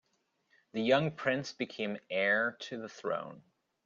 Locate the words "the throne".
2.81-3.43